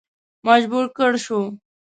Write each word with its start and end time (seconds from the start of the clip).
مجبور 0.47 0.85
کړه 0.97 1.17
شو. 1.25 1.39